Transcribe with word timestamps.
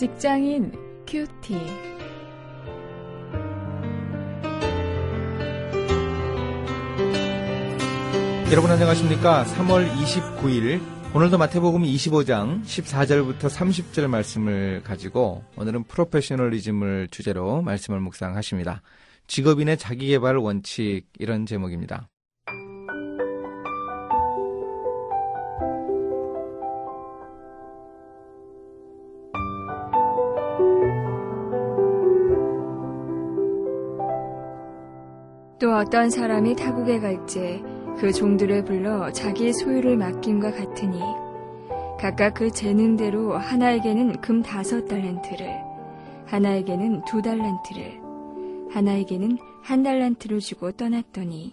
직장인 0.00 0.72
큐티. 1.06 1.52
여러분 8.50 8.70
안녕하십니까? 8.70 9.44
3월 9.44 9.92
29일 9.92 10.80
오늘도 11.14 11.36
마태복음 11.36 11.82
25장 11.82 12.64
14절부터 12.64 13.50
30절 13.50 14.06
말씀을 14.06 14.82
가지고 14.84 15.44
오늘은 15.58 15.84
프로페셔널리즘을 15.84 17.08
주제로 17.10 17.60
말씀을 17.60 18.00
묵상하십니다. 18.00 18.80
직업인의 19.26 19.76
자기개발 19.76 20.38
원칙 20.38 21.02
이런 21.18 21.44
제목입니다. 21.44 22.08
또 35.60 35.76
어떤 35.76 36.08
사람이 36.08 36.56
타국에 36.56 37.00
갈지 37.00 37.62
그 37.98 38.10
종들을 38.12 38.64
불러 38.64 39.12
자기의 39.12 39.52
소유를 39.52 39.98
맡김과 39.98 40.52
같으니 40.52 40.98
각각 41.98 42.32
그 42.32 42.50
재능대로 42.50 43.36
하나에게는 43.36 44.22
금 44.22 44.40
다섯 44.40 44.86
달란트를 44.86 45.50
하나에게는 46.24 47.04
두 47.04 47.20
달란트를 47.20 48.00
하나에게는 48.70 49.36
한 49.62 49.82
달란트를 49.82 50.38
주고 50.38 50.72
떠났더니 50.72 51.52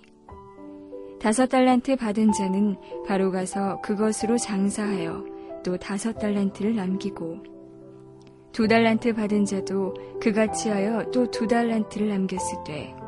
다섯 1.19 1.47
달란트 1.47 1.97
받은 1.97 2.31
자는 2.31 2.77
바로 3.05 3.29
가서 3.29 3.81
그것으로 3.81 4.37
장사하여 4.37 5.25
또 5.65 5.75
다섯 5.75 6.13
달란트를 6.13 6.77
남기고 6.77 7.43
두 8.53 8.69
달란트 8.69 9.15
받은 9.15 9.43
자도 9.43 9.93
그같이 10.21 10.69
하여 10.69 11.11
또 11.11 11.29
두 11.29 11.45
달란트를 11.45 12.07
남겼으되 12.07 13.06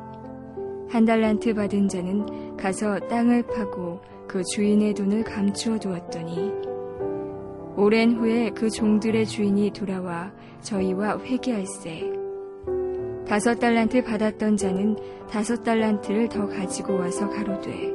한 0.90 1.06
달란트 1.06 1.54
받은 1.54 1.88
자는 1.88 2.58
가서 2.58 3.00
땅을 3.08 3.44
파고 3.44 4.02
그 4.28 4.44
주인의 4.44 4.96
돈을 4.96 5.24
감추어 5.24 5.78
두었더니 5.78 6.52
오랜 7.76 8.14
후에 8.14 8.50
그 8.50 8.70
종들의 8.70 9.26
주인이 9.26 9.72
돌아와 9.72 10.32
저희와 10.62 11.20
회개할세. 11.20 12.12
다섯 13.28 13.60
달란트 13.60 14.04
받았던 14.04 14.58
자는 14.58 14.98
다섯 15.30 15.64
달란트를 15.64 16.28
더 16.30 16.48
가지고 16.48 16.96
와서 16.96 17.30
가로되 17.30 17.94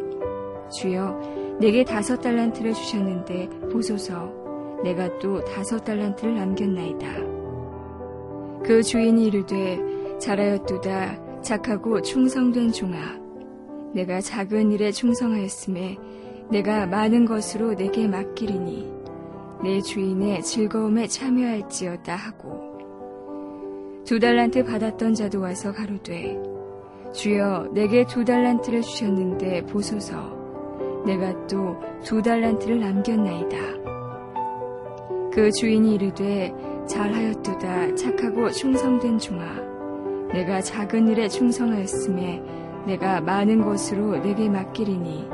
주여 0.70 1.59
내게 1.61 1.84
다섯 1.84 2.17
달란트를 2.19 2.72
주셨는데 2.72 3.48
보소서. 3.72 4.33
내가 4.84 5.19
또 5.19 5.42
다섯 5.45 5.83
달란트를 5.83 6.34
남겼나이다. 6.34 7.06
그 8.62 8.83
주인이 8.83 9.27
이르되 9.27 9.78
잘하였도다 10.19 11.23
착하고 11.45 12.03
충성된 12.03 12.73
종아 12.73 12.97
내가 13.95 14.20
작은 14.20 14.73
일에 14.73 14.91
충성하였음에 14.91 15.98
내가 16.50 16.87
많은 16.87 17.27
것으로 17.27 17.75
내게 17.75 18.09
맡기리니 18.09 18.92
내 19.62 19.81
주인의 19.81 20.42
즐거움에 20.42 21.06
참여할지어다 21.06 22.17
하고. 22.17 22.75
두 24.05 24.19
달란트 24.19 24.65
받았던 24.65 25.15
자도 25.15 25.41
와서 25.41 25.72
가로되 25.72 26.37
주여 27.12 27.69
내게 27.72 28.05
두 28.05 28.25
달란트를 28.25 28.83
주셨는데 28.83 29.67
보소서. 29.67 30.34
내가 31.06 31.47
또 31.47 31.77
두 32.04 32.21
달란트를 32.21 32.81
남겼나이다. 32.81 33.56
그 35.33 35.50
주인이 35.53 35.94
이르되 35.94 36.53
잘하였도다 36.87 37.94
착하고 37.94 38.50
충성된 38.50 39.19
종아 39.19 39.73
내가 40.34 40.61
작은 40.61 41.06
일에 41.06 41.28
충성하였음에 41.28 42.43
내가 42.87 43.21
많은 43.21 43.65
것으로 43.65 44.19
내게 44.19 44.49
맡기리니 44.49 45.28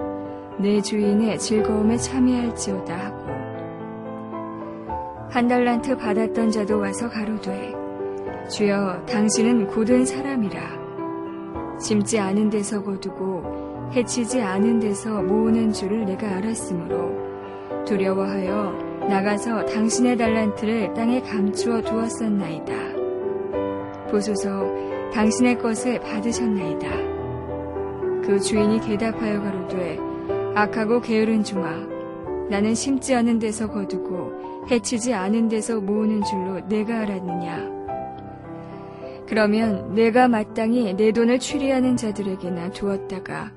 내 0.59 0.83
주인의 0.83 1.39
즐거움에 1.39 1.97
참여할지어다 1.97 2.97
하고 2.97 3.31
한 5.31 5.49
달란트 5.49 5.97
받았던 5.97 6.51
자도 6.51 6.81
와서 6.81 7.09
가로되 7.09 7.73
주여 8.51 9.07
당신은 9.07 9.69
고된 9.69 10.05
사람이라 10.05 10.61
심지 11.81 12.19
않은 12.19 12.51
데서 12.51 12.83
거두고 12.83 13.89
해치지 13.95 14.43
않은 14.43 14.81
데서 14.81 15.23
모으는 15.23 15.73
줄을 15.73 16.05
내가 16.05 16.29
알았으므로 16.37 17.85
두려워하여 17.87 18.73
나가서 19.09 19.65
당신의 19.65 20.19
달란트를 20.19 20.93
땅에 20.93 21.23
감추어 21.23 21.81
두었었나이다. 21.81 23.01
보소서 24.11 24.90
당신의 25.13 25.59
것을 25.59 26.01
받으셨나이다. 26.01 26.89
그 28.23 28.39
주인이 28.41 28.81
대답하여 28.81 29.41
가로되 29.41 29.99
악하고 30.55 31.01
게으른 31.01 31.43
종아 31.43 31.89
나는 32.49 32.75
심지 32.75 33.15
않은 33.15 33.39
데서 33.39 33.69
거두고 33.71 34.67
해치지 34.71 35.15
않은 35.15 35.49
데서 35.49 35.81
모으는 35.81 36.23
줄로 36.23 36.61
내가 36.69 37.01
알았느냐 37.01 37.81
그러면 39.29 39.95
내가 39.95 40.29
마땅히 40.29 40.93
내 40.95 41.13
돈을 41.13 41.39
추리하는 41.39 41.97
자들에게나 41.97 42.71
두었다가 42.71 43.53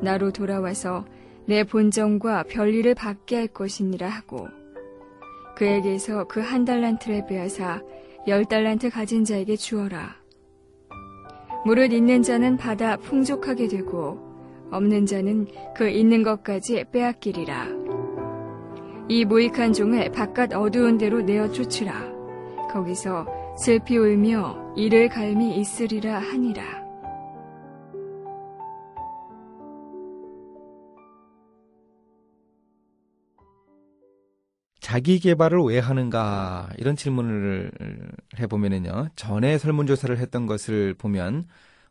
나로 0.00 0.30
돌아와서 0.32 1.04
내 1.46 1.64
본정과 1.64 2.44
별일을 2.44 2.94
받게 2.94 3.36
할 3.36 3.46
것이니라 3.48 4.08
하고 4.08 4.48
그에게서 5.56 6.24
그 6.28 6.40
한 6.40 6.64
달란트를 6.64 7.26
빼앗아 7.26 7.82
열 8.28 8.44
달란트 8.44 8.90
가진 8.90 9.24
자에게 9.24 9.56
주어라. 9.56 10.17
물을 11.68 11.92
있는 11.92 12.22
자는 12.22 12.56
받아 12.56 12.96
풍족하게 12.96 13.68
되고 13.68 14.18
없는 14.70 15.04
자는 15.04 15.46
그 15.76 15.90
있는 15.90 16.22
것까지 16.22 16.82
빼앗기리라. 16.90 17.66
이 19.06 19.26
모익한 19.26 19.74
종을 19.74 20.10
바깥 20.10 20.54
어두운 20.54 20.96
데로 20.96 21.20
내어 21.20 21.52
쫓으라. 21.52 22.10
거기서 22.70 23.26
슬피 23.58 23.98
울며 23.98 24.72
이를 24.76 25.10
갈미 25.10 25.56
있으리라 25.56 26.18
하니라. 26.18 26.87
자기 34.88 35.18
개발을 35.18 35.60
왜 35.64 35.80
하는가 35.80 36.70
이런 36.78 36.96
질문을 36.96 37.70
해보면은요 38.38 39.08
전에 39.16 39.58
설문조사를 39.58 40.16
했던 40.16 40.46
것을 40.46 40.94
보면 40.94 41.44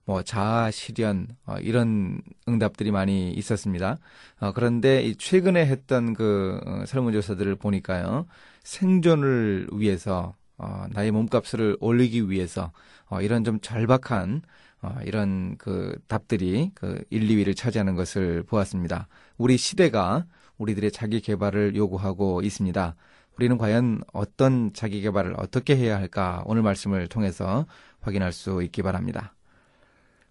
뭐 0.03 0.24
자아 0.24 0.72
실현 0.72 1.28
어, 1.46 1.58
이런 1.59 2.19
응답들이 2.50 2.90
많이 2.90 3.31
있었습니다. 3.34 4.00
어, 4.40 4.52
그런데 4.52 5.13
최근에 5.13 5.68
했던 5.68 6.16
그 6.16 6.59
어, 6.66 6.85
설문조사들을 6.88 7.58
보니까요 7.58 8.25
생존을 8.63 9.68
위해서 9.74 10.34
어, 10.58 10.88
나의 10.90 11.12
몸값을 11.12 11.78
올리기 11.79 12.31
위해서 12.31 12.72
어, 13.09 13.22
이런 13.22 13.44
좀 13.44 13.59
절박한 13.59 14.41
어, 14.81 14.96
이런 15.06 15.56
그 15.59 15.96
답들이 16.08 16.72
그 16.74 17.03
1, 17.12 17.28
2위를 17.28 17.56
차지하는 17.56 17.94
것을 17.94 18.41
보았습니다. 18.41 19.08
우리 19.38 19.56
시대가 19.56 20.25
우리들의 20.57 20.91
자기 20.91 21.22
개발을 21.22 21.75
요구하고 21.75 22.41
있습니다. 22.41 22.95
우리는 23.38 23.57
과연 23.57 24.01
어떤 24.13 24.73
자기 24.73 25.01
개발을 25.01 25.35
어떻게 25.38 25.75
해야 25.75 25.97
할까 25.97 26.44
오늘 26.45 26.63
말씀을 26.63 27.07
통해서 27.07 27.66
확인할 28.01 28.34
수 28.34 28.63
있기 28.63 28.81
바랍니다. 28.81 29.35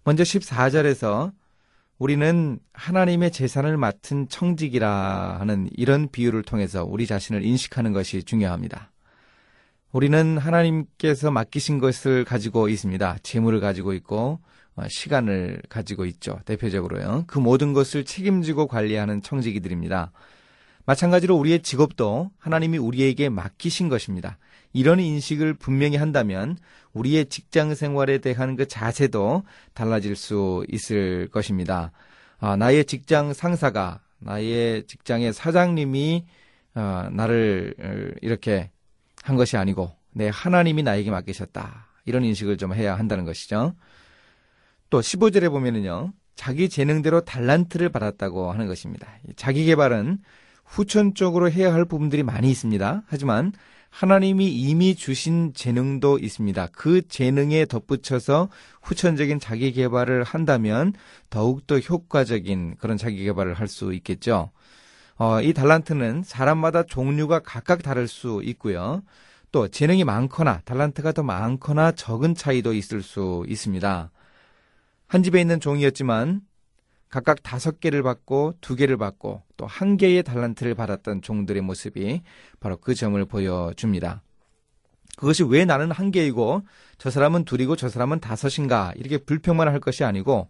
먼저 0.03 0.23
14절에서 0.23 1.31
우리는 1.99 2.59
하나님의 2.73 3.31
재산을 3.31 3.75
맡은 3.77 4.29
청직이라 4.29 5.37
하는 5.39 5.67
이런 5.75 6.09
비유를 6.09 6.43
통해서 6.43 6.85
우리 6.85 7.07
자신을 7.07 7.43
인식하는 7.43 7.91
것이 7.91 8.23
중요합니다. 8.23 8.91
우리는 9.91 10.37
하나님께서 10.37 11.31
맡기신 11.31 11.79
것을 11.79 12.23
가지고 12.23 12.69
있습니다. 12.69 13.17
재물을 13.23 13.59
가지고 13.59 13.93
있고 13.93 14.15
어, 14.15 14.39
시간을 14.87 15.61
가지고 15.69 16.05
있죠. 16.05 16.39
대표적으로요. 16.45 17.25
그 17.27 17.39
모든 17.39 17.73
것을 17.73 18.05
책임지고 18.05 18.67
관리하는 18.67 19.21
청지기들입니다. 19.21 20.11
마찬가지로 20.85 21.35
우리의 21.35 21.63
직업도 21.63 22.31
하나님이 22.37 22.77
우리에게 22.77 23.29
맡기신 23.29 23.89
것입니다. 23.89 24.37
이런 24.73 24.99
인식을 24.99 25.55
분명히 25.55 25.97
한다면 25.97 26.57
우리의 26.93 27.25
직장 27.25 27.75
생활에 27.75 28.19
대한 28.19 28.55
그 28.55 28.67
자세도 28.67 29.43
달라질 29.73 30.15
수 30.15 30.65
있을 30.69 31.27
것입니다. 31.29 31.91
아, 32.39 32.55
나의 32.55 32.85
직장 32.85 33.33
상사가, 33.33 34.01
나의 34.19 34.85
직장의 34.87 35.33
사장님이 35.33 36.25
어, 36.75 37.09
나를 37.11 37.73
어, 37.79 38.15
이렇게 38.21 38.69
한 39.23 39.35
것이 39.35 39.57
아니고 39.57 39.91
내 40.11 40.29
하나님이 40.31 40.83
나에게 40.83 41.09
맡기셨다. 41.11 41.87
이런 42.05 42.23
인식을 42.23 42.57
좀 42.57 42.73
해야 42.73 42.95
한다는 42.97 43.25
것이죠. 43.25 43.75
또 44.89 45.01
15절에 45.01 45.49
보면은요. 45.49 46.13
자기 46.35 46.69
재능대로 46.69 47.21
달란트를 47.21 47.89
받았다고 47.89 48.51
하는 48.51 48.67
것입니다. 48.67 49.07
자기 49.35 49.65
개발은 49.65 50.19
후천적으로 50.65 51.49
해야 51.49 51.73
할 51.73 51.85
부분들이 51.85 52.23
많이 52.23 52.51
있습니다. 52.51 53.03
하지만 53.07 53.53
하나님이 53.89 54.47
이미 54.47 54.95
주신 54.95 55.53
재능도 55.53 56.19
있습니다. 56.19 56.67
그 56.73 57.07
재능에 57.07 57.65
덧붙여서 57.65 58.49
후천적인 58.83 59.39
자기 59.39 59.71
개발을 59.71 60.23
한다면 60.23 60.93
더욱더 61.29 61.79
효과적인 61.79 62.75
그런 62.79 62.97
자기 62.97 63.23
개발을 63.23 63.53
할 63.55 63.67
수 63.67 63.93
있겠죠. 63.93 64.51
어, 65.17 65.41
이 65.41 65.53
달란트는 65.53 66.23
사람마다 66.23 66.83
종류가 66.83 67.39
각각 67.39 67.81
다를 67.81 68.07
수 68.07 68.41
있고요. 68.43 69.01
또 69.51 69.67
재능이 69.67 70.03
많거나 70.03 70.61
달란트가 70.65 71.13
더 71.13 71.23
많거나 71.23 71.93
적은 71.93 72.35
차이도 72.35 72.73
있을 72.73 73.01
수 73.01 73.43
있습니다. 73.47 74.11
한 75.07 75.23
집에 75.23 75.39
있는 75.41 75.59
종이었지만 75.59 76.41
각각 77.09 77.41
다섯 77.41 77.79
개를 77.79 78.03
받고 78.03 78.55
두 78.59 78.75
개를 78.75 78.97
받고 78.97 79.43
또 79.55 79.65
한 79.65 79.97
개의 79.97 80.23
달란트를 80.23 80.75
받았던 80.75 81.21
종들의 81.21 81.61
모습이 81.61 82.21
바로 82.59 82.77
그 82.77 82.93
점을 82.95 83.23
보여줍니다. 83.25 84.21
그것이 85.17 85.43
왜 85.43 85.65
나는 85.65 85.89
한 85.89 86.11
개이고 86.11 86.61
저 86.99 87.09
사람은 87.09 87.45
둘이고 87.45 87.75
저 87.75 87.89
사람은 87.89 88.19
다섯인가 88.19 88.93
이렇게 88.97 89.17
불평만 89.17 89.67
할 89.67 89.79
것이 89.79 90.03
아니고 90.03 90.49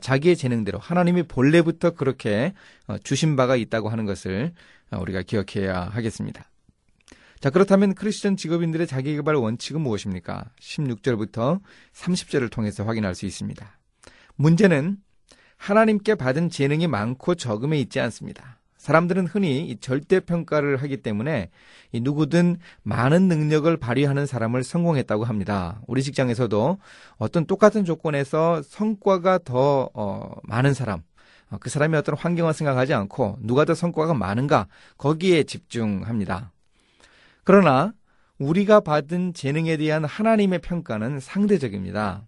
자기의 0.00 0.36
재능대로 0.36 0.78
하나님이 0.78 1.22
본래부터 1.24 1.92
그렇게 1.92 2.52
어, 2.88 2.98
주신 2.98 3.36
바가 3.36 3.54
있다고 3.54 3.90
하는 3.90 4.06
것을 4.06 4.52
어, 4.90 4.98
우리가 5.00 5.22
기억해야 5.22 5.82
하겠습니다. 5.82 6.50
자, 7.38 7.50
그렇다면 7.50 7.94
크리스천 7.94 8.36
직업인들의 8.36 8.88
자기개발 8.88 9.36
원칙은 9.36 9.80
무엇입니까? 9.80 10.46
16절부터 10.60 11.60
30절을 11.94 12.50
통해서 12.50 12.82
확인할 12.82 13.14
수 13.14 13.26
있습니다. 13.26 13.77
문제는 14.38 14.96
하나님께 15.56 16.14
받은 16.14 16.48
재능이 16.48 16.86
많고 16.86 17.34
적음에 17.34 17.78
있지 17.80 17.98
않습니다. 18.00 18.58
사람들은 18.76 19.26
흔히 19.26 19.76
절대평가를 19.80 20.76
하기 20.78 20.98
때문에 20.98 21.50
누구든 21.92 22.58
많은 22.84 23.26
능력을 23.26 23.76
발휘하는 23.76 24.24
사람을 24.24 24.62
성공했다고 24.62 25.24
합니다. 25.24 25.82
우리 25.88 26.02
직장에서도 26.04 26.78
어떤 27.16 27.46
똑같은 27.46 27.84
조건에서 27.84 28.62
성과가 28.62 29.40
더 29.44 29.90
어, 29.92 30.32
많은 30.44 30.74
사람, 30.74 31.02
어, 31.50 31.58
그 31.58 31.68
사람이 31.68 31.96
어떤 31.96 32.16
환경을 32.16 32.54
생각하지 32.54 32.94
않고 32.94 33.38
누가 33.40 33.64
더 33.64 33.74
성과가 33.74 34.14
많은가 34.14 34.68
거기에 34.96 35.42
집중합니다. 35.42 36.52
그러나 37.42 37.92
우리가 38.38 38.78
받은 38.78 39.34
재능에 39.34 39.76
대한 39.76 40.04
하나님의 40.04 40.60
평가는 40.60 41.18
상대적입니다. 41.18 42.27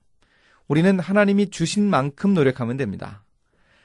우리는 0.70 1.00
하나님이 1.00 1.50
주신 1.50 1.90
만큼 1.90 2.32
노력하면 2.32 2.76
됩니다. 2.76 3.24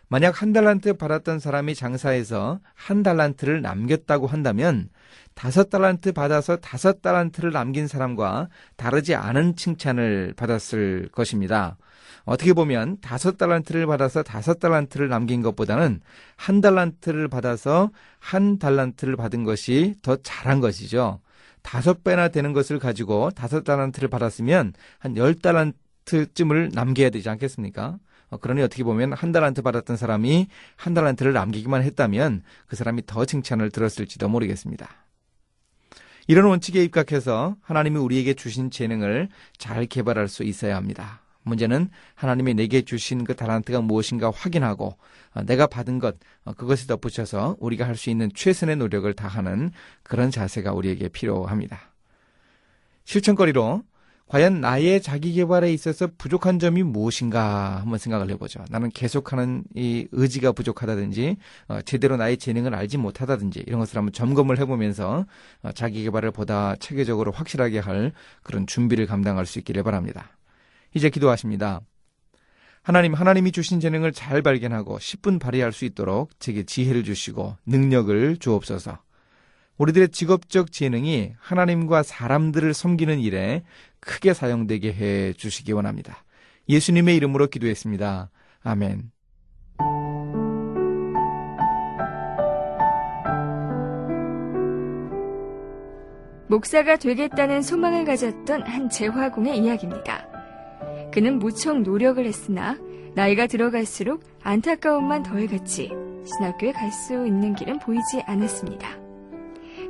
만약 0.07 0.39
한 0.43 0.53
달란트 0.53 0.97
받았던 0.97 1.39
사람이 1.39 1.73
장사해서 1.73 2.59
한 2.75 3.01
달란트를 3.01 3.63
남겼다고 3.63 4.27
한다면 4.27 4.89
다섯 5.33 5.71
달란트 5.71 6.11
받아서 6.11 6.57
다섯 6.57 7.01
달란트를 7.01 7.51
남긴 7.51 7.87
사람과 7.87 8.49
다르지 8.75 9.15
않은 9.15 9.55
칭찬을 9.55 10.35
받았을 10.37 11.09
것입니다. 11.11 11.75
어떻게 12.23 12.53
보면 12.53 12.99
다섯 13.01 13.35
달란트를 13.39 13.87
받아서 13.87 14.21
다섯 14.21 14.59
달란트를 14.59 15.09
남긴 15.09 15.41
것보다는 15.41 16.01
한 16.35 16.61
달란트를 16.61 17.29
받아서 17.29 17.89
한 18.19 18.59
달란트를 18.59 19.15
받은 19.15 19.43
것이 19.43 19.95
더 20.03 20.17
잘한 20.17 20.59
것이죠. 20.61 21.19
다섯 21.63 22.03
배나 22.03 22.27
되는 22.27 22.53
것을 22.53 22.77
가지고 22.77 23.31
다섯 23.31 23.63
달란트를 23.63 24.07
받았으면 24.07 24.73
한 24.99 25.17
열 25.17 25.33
달란트 25.33 25.84
달란트쯤을 26.05 26.71
남겨야 26.73 27.09
되지 27.09 27.27
않겠습니까? 27.29 27.97
어, 28.29 28.37
그러니 28.37 28.61
어떻게 28.61 28.83
보면 28.83 29.13
한 29.13 29.31
달란트 29.31 29.61
받았던 29.61 29.97
사람이 29.97 30.47
한 30.75 30.93
달란트를 30.93 31.33
남기기만 31.33 31.83
했다면 31.83 32.43
그 32.67 32.75
사람이 32.75 33.05
더 33.05 33.25
칭찬을 33.25 33.69
들었을지도 33.71 34.29
모르겠습니다. 34.29 34.89
이런 36.27 36.45
원칙에 36.45 36.83
입각해서 36.83 37.55
하나님이 37.61 37.99
우리에게 37.99 38.33
주신 38.33 38.71
재능을 38.71 39.29
잘 39.57 39.85
개발할 39.85 40.27
수 40.27 40.43
있어야 40.43 40.75
합니다. 40.75 41.21
문제는 41.43 41.89
하나님이 42.15 42.55
내게 42.55 42.81
주신 42.81 43.23
그 43.23 43.35
달란트가 43.35 43.81
무엇인가 43.81 44.31
확인하고 44.31 44.97
어, 45.35 45.43
내가 45.43 45.67
받은 45.67 45.99
것 45.99 46.15
어, 46.45 46.53
그것에 46.53 46.87
덧붙여서 46.87 47.57
우리가 47.59 47.85
할 47.87 47.95
수 47.95 48.09
있는 48.09 48.31
최선의 48.33 48.77
노력을 48.77 49.11
다하는 49.13 49.71
그런 50.01 50.31
자세가 50.31 50.73
우리에게 50.73 51.09
필요합니다. 51.09 51.79
실천거리로 53.03 53.83
과연 54.27 54.59
나의 54.59 55.01
자기 55.01 55.33
개발에 55.33 55.71
있어서 55.71 56.07
부족한 56.17 56.57
점이 56.57 56.81
무엇인가 56.81 57.77
한번 57.81 57.99
생각을 57.99 58.31
해보죠. 58.31 58.65
나는 58.69 58.89
계속하는 58.89 59.63
이 59.75 60.07
의지가 60.11 60.51
부족하다든지 60.53 61.37
어, 61.67 61.81
제대로 61.81 62.17
나의 62.17 62.37
재능을 62.37 62.73
알지 62.73 62.97
못하다든지 62.97 63.63
이런 63.67 63.79
것을 63.79 63.97
한번 63.97 64.13
점검을 64.13 64.57
해보면서 64.59 65.25
어, 65.61 65.71
자기 65.73 66.03
개발을 66.03 66.31
보다 66.31 66.75
체계적으로 66.77 67.31
확실하게 67.31 67.79
할 67.79 68.13
그런 68.41 68.65
준비를 68.65 69.05
감당할 69.05 69.45
수 69.45 69.59
있기를 69.59 69.83
바랍니다. 69.83 70.35
이제 70.95 71.09
기도하십니다. 71.09 71.81
하나님, 72.81 73.13
하나님이 73.13 73.51
주신 73.51 73.79
재능을 73.79 74.11
잘 74.11 74.41
발견하고 74.41 74.97
10분 74.97 75.39
발휘할 75.39 75.71
수 75.71 75.85
있도록 75.85 76.31
제게 76.39 76.63
지혜를 76.63 77.03
주시고 77.03 77.57
능력을 77.65 78.37
주옵소서. 78.37 78.99
우리들의 79.77 80.09
직업적 80.09 80.71
재능이 80.71 81.33
하나님과 81.39 82.03
사람들을 82.03 82.73
섬기는 82.73 83.19
일에 83.19 83.63
크게 83.99 84.33
사용되게 84.33 84.93
해 84.93 85.33
주시기 85.33 85.73
원합니다. 85.73 86.23
예수님의 86.69 87.15
이름으로 87.17 87.47
기도했습니다. 87.47 88.29
아멘. 88.63 89.11
목사가 96.47 96.95
되겠다는 96.95 97.61
소망을 97.61 98.05
가졌던 98.05 98.63
한 98.63 98.89
재화공의 98.89 99.57
이야기입니다. 99.59 100.27
그는 101.11 101.39
무척 101.39 101.81
노력을 101.81 102.23
했으나 102.23 102.77
나이가 103.15 103.47
들어갈수록 103.47 104.23
안타까움만 104.43 105.23
더해갔지 105.23 105.91
신학교에 106.25 106.71
갈 106.71 106.91
수 106.91 107.25
있는 107.25 107.55
길은 107.55 107.79
보이지 107.79 108.21
않았습니다. 108.25 109.04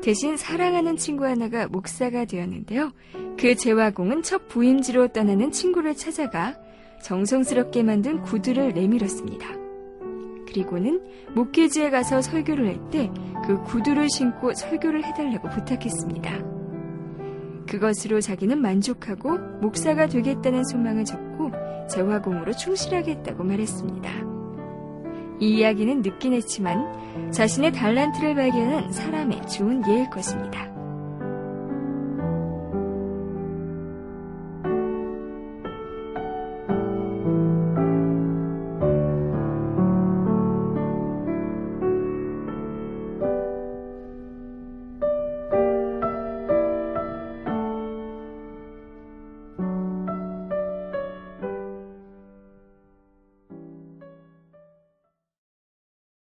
대신 0.06 0.38
사랑하는 0.38 0.98
친구 0.98 1.25
하나가 1.25 1.68
목사가 1.68 2.25
되었는데요. 2.25 2.92
그 3.40 3.56
재화공은 3.56 4.22
첫 4.22 4.48
부임지로 4.48 5.07
떠나는 5.07 5.52
친구를 5.52 5.96
찾아가 5.96 6.56
정성스럽게 7.02 7.82
만든 7.82 8.22
구두를 8.22 8.74
내밀었습니다. 8.74 9.48
그리고는 10.48 11.01
목회지에 11.34 11.89
가서 11.89 12.22
설교를 12.22 12.68
할 12.68 12.89
때 12.91 13.10
그 13.48 13.62
구두를 13.63 14.08
신고 14.10 14.53
설교를 14.53 15.03
해달라고 15.06 15.50
부탁했습니다. 15.50 16.39
그것으로 17.68 18.22
자기는 18.22 18.62
만족하고 18.62 19.39
목사가 19.62 20.06
되겠다는 20.06 20.65
소망을 20.65 21.03
접고 21.03 21.51
재화공으로 21.89 22.53
충실하겠다고 22.53 23.44
말했습니다. 23.44 24.25
이 25.39 25.58
이야기는 25.58 26.01
늦긴 26.01 26.34
했지만 26.34 27.32
자신의 27.32 27.74
달란트를 27.74 28.36
발견한 28.36 28.92
사람의 28.92 29.48
좋은 29.48 29.82
예일 29.88 30.10
것입니다. 30.10 30.75